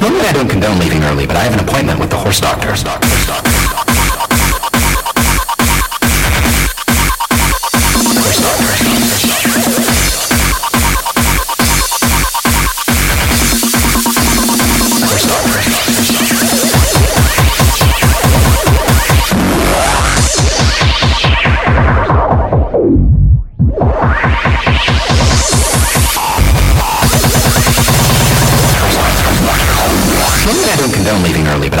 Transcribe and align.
Normally 0.00 0.26
I 0.26 0.32
don't 0.32 0.48
condone 0.48 0.78
leaving 0.78 1.02
early, 1.02 1.26
but 1.26 1.36
I 1.36 1.42
have 1.44 1.54
an 1.54 1.60
appointment 1.60 1.98
with 1.98 2.10
the 2.10 2.16
horse 2.16 2.40
doctor. 2.40 2.68
Horse 2.68 2.84
doctor, 2.84 3.08
horse 3.08 3.26
doctor, 3.26 3.50
horse 3.50 3.72
doctor. 3.72 3.97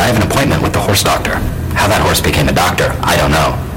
I 0.08 0.12
have 0.12 0.24
an 0.24 0.30
appointment 0.30 0.62
with 0.62 0.72
the 0.72 0.80
horse 0.80 1.02
doctor. 1.02 1.34
How 1.76 1.86
that 1.86 2.00
horse 2.00 2.18
became 2.18 2.48
a 2.48 2.52
doctor, 2.52 2.96
I 3.04 3.14
don't 3.18 3.30
know. 3.30 3.67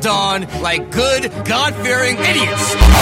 Dawn, 0.00 0.46
like 0.62 0.90
good, 0.90 1.30
God 1.44 1.74
fearing 1.76 2.16
idiots. 2.18 2.99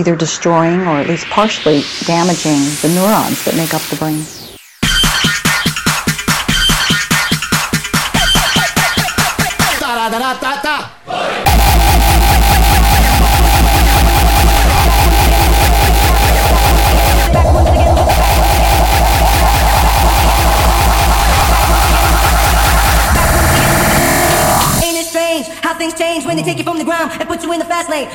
either 0.00 0.16
destroying 0.16 0.86
or 0.86 0.98
at 0.98 1.06
least 1.06 1.28
partially 1.28 1.86
damaging 2.02 2.76
the 2.76 2.88
neurons 2.88 3.44
that 3.44 3.54
make 3.54 3.74
up 3.74 3.88
the 3.88 3.96
brain. 3.96 4.26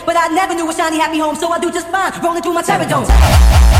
But 0.05 0.15
I 0.17 0.27
never 0.29 0.53
knew 0.53 0.69
a 0.69 0.73
shiny 0.73 0.97
happy 0.97 1.19
home, 1.19 1.35
so 1.35 1.51
I 1.51 1.59
do 1.59 1.71
just 1.71 1.87
fine. 1.89 2.11
Rolling 2.23 2.41
through 2.41 2.53
my 2.53 2.61
terror 2.61 2.87
zone. 2.87 3.74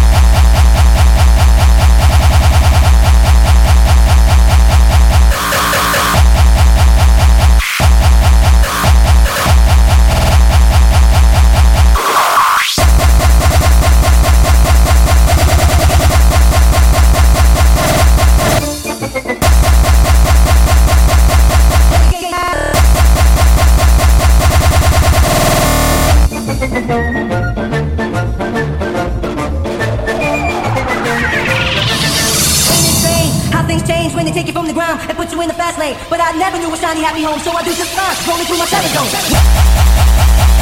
They 34.26 34.32
take 34.32 34.48
you 34.48 34.54
from 34.54 34.66
the 34.66 34.74
ground 34.74 35.00
and 35.08 35.16
put 35.16 35.32
you 35.32 35.40
in 35.42 35.48
the 35.48 35.54
fast 35.54 35.78
lane. 35.78 35.96
But 36.10 36.20
I 36.20 36.32
never 36.32 36.58
knew 36.58 36.74
a 36.74 36.78
shiny 36.78 37.02
happy 37.04 37.22
home, 37.22 37.40
so 37.42 37.52
I 37.52 37.62
do 37.62 37.70
just 37.76 37.94
fine. 37.94 38.18
Rolling 38.28 38.46
through 38.48 38.58
my 38.58 38.66
shadow 38.66 38.90
zone. 38.90 40.55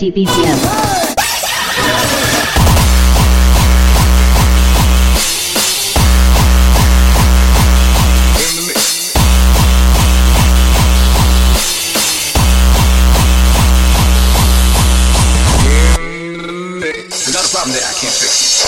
50 0.00 0.24
BPM. 0.24 0.80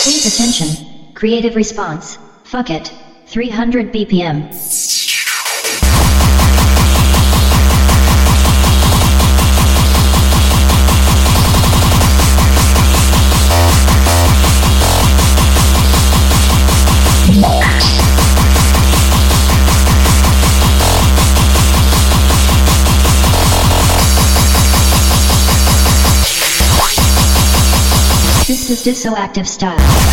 Please 0.03 0.27
attention. 0.27 1.15
Creative 1.15 1.57
response. 1.57 2.19
Fuck 2.45 2.69
it. 2.69 2.93
300 3.27 3.91
BPM. 3.91 4.53
dissoactive 28.83 29.47
style. 29.47 30.12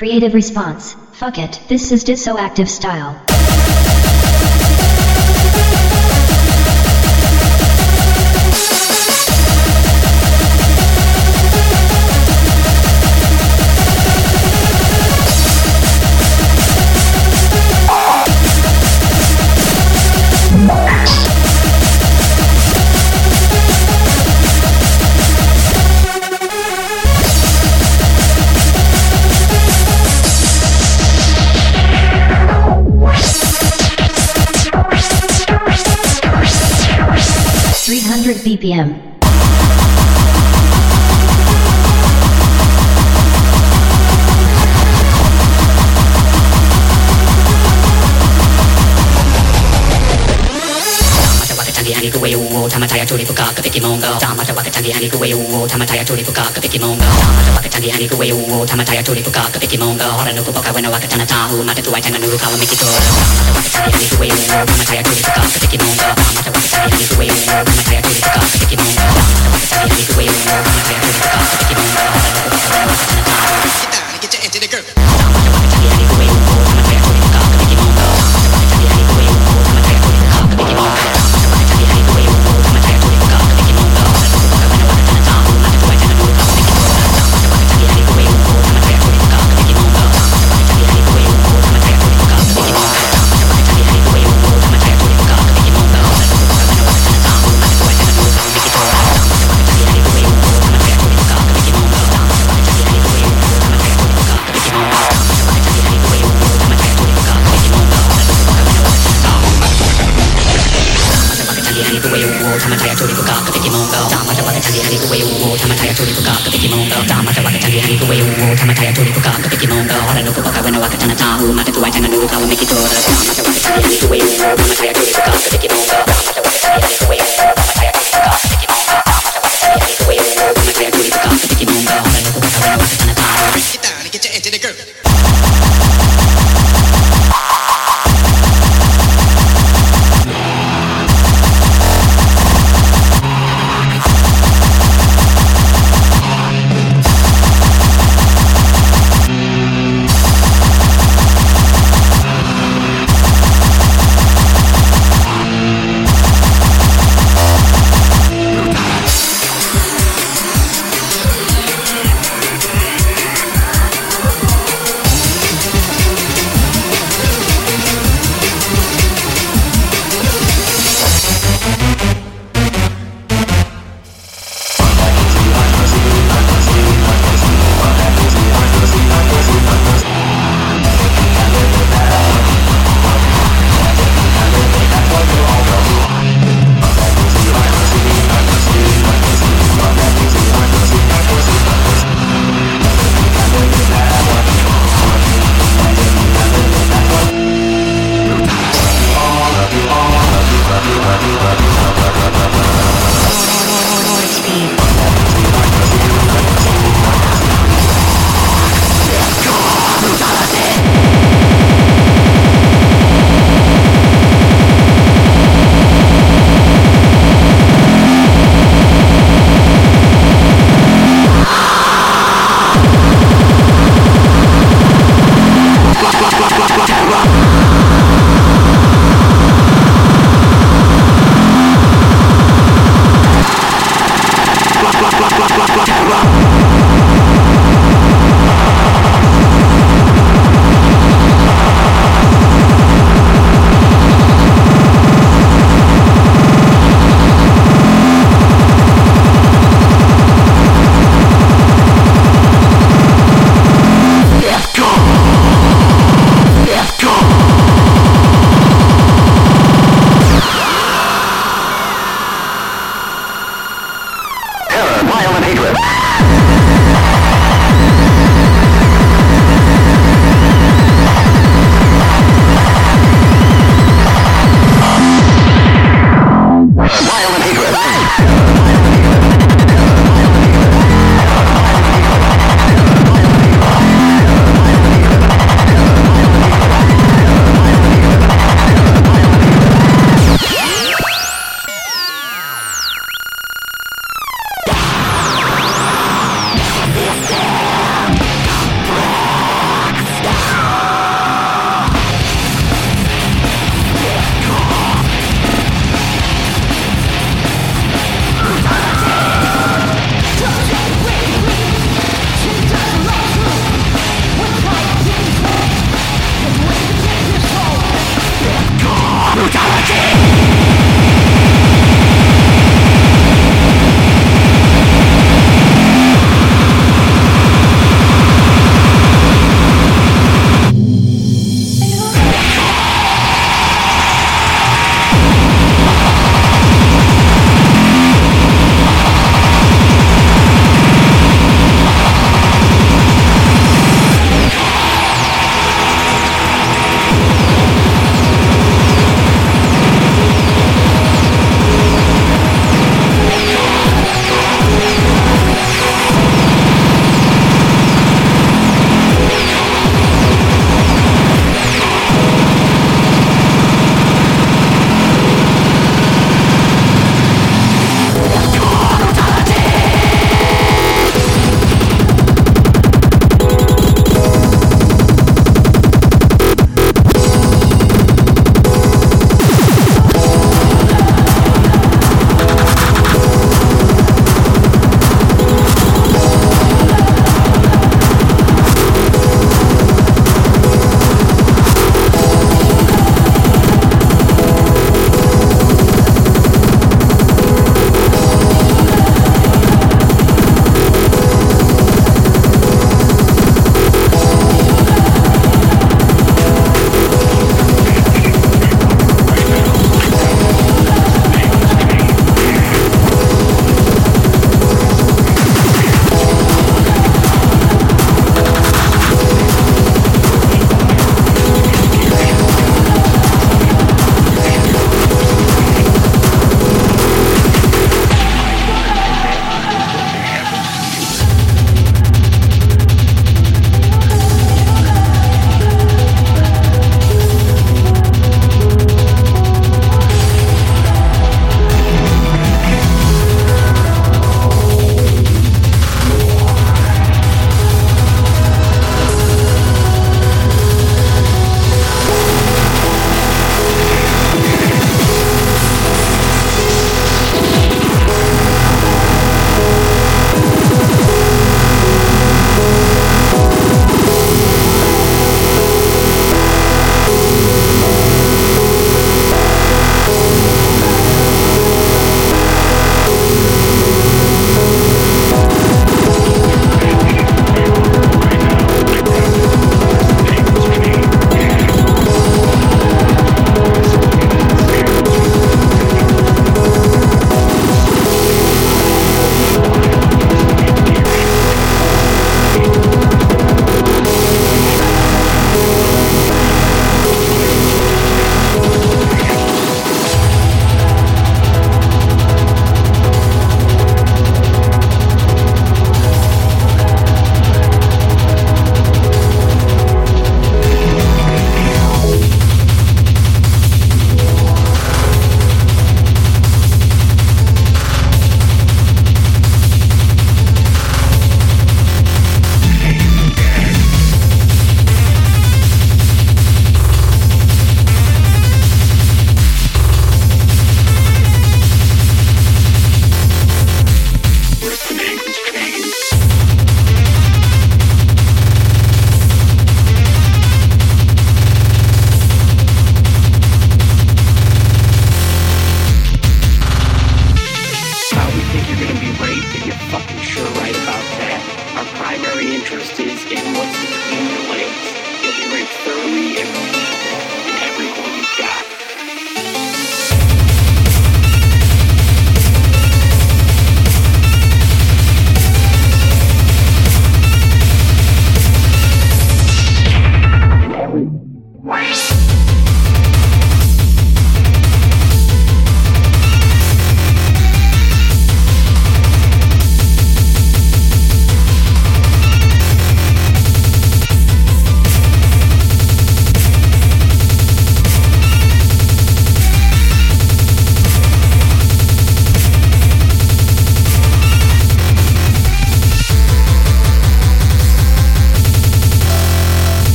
Creative 0.00 0.32
response. 0.32 0.96
Fuck 1.12 1.36
it. 1.36 1.60
This 1.68 1.92
is 1.92 2.04
Dissoactive 2.04 2.68
style. 2.68 3.29
BPM. 38.44 39.09
Tamataya 53.00 53.06
tuli 53.06 53.24
puka 53.24 53.44
kapiki 53.56 53.80
mongo 53.80 54.18
Tamata 54.20 54.52
waka 54.54 54.70
tangi 54.70 54.92
hani 54.92 55.08
kuwe 55.10 55.34
uwo 55.34 55.66
tamataya 55.68 56.04
tuli 56.04 56.22
puka 56.24 56.42
kapiki 56.52 56.78
mongo 56.78 57.00
Tamata 57.04 57.52
waka 57.56 57.68
tangi 57.68 57.88
hani 57.90 58.08
kuwe 58.08 58.32
uwo 58.32 58.66
tamataya 58.66 59.02
tuli 59.02 59.22
puka 59.22 59.40
kapiki 59.40 59.78
mongo 59.78 60.04
Hora 60.04 60.32
nuku 60.32 60.52
poka 60.52 60.72
wena 60.72 60.90
waka 60.90 61.06
tana 61.08 61.26
tahu 61.26 61.64
mata 61.64 61.82
tuwai 61.82 62.02
tanga 62.02 62.18
nuru 62.18 62.38
kawa 62.38 62.56
miki 62.58 62.76
Tamata 62.76 62.90
waka 63.56 63.68
tangi 63.72 63.92
hani 63.92 64.06
kuwe 64.16 64.28
uwo 64.28 64.64
tamataya 64.66 65.02
tuli 65.02 65.16
puka 65.16 65.40
kapiki 65.40 65.78
mongo 65.78 66.02
Tamata 66.02 66.50
waka 66.50 66.68
tangi 66.68 66.90
hani 66.92 67.06
kuwe 67.08 67.26
uwo 67.26 67.64
tamataya 67.64 68.02
tuli 68.02 68.20
puka 68.20 68.40
kapiki 68.40 68.76
mongo 68.76 69.00
Tamata 69.00 69.48
waka 69.50 69.68
tangi 69.70 69.88
hani 69.88 70.04
kuwe 70.06 70.24
uwo 70.24 70.62
tamataya 70.64 71.00
tuli 71.00 71.14
puka 71.24 71.40
kapiki 71.48 71.74
mongo 71.80 72.00
Hora 72.20 72.34
nuku 72.36 72.52
poka 72.52 72.76
wena 72.76 72.92
waka 72.92 73.06
tana 73.06 73.22
tahu 73.24 73.60
Get 73.80 73.90
down 73.96 74.12
and 74.12 74.20
get 74.20 74.32
your 74.34 74.44
into 74.44 74.60
the 74.60 74.68
girl 74.68 75.39